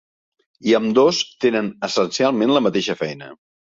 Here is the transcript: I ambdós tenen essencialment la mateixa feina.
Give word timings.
I 0.69 0.73
ambdós 0.77 1.19
tenen 1.45 1.69
essencialment 1.91 2.57
la 2.59 2.67
mateixa 2.69 2.97
feina. 3.03 3.29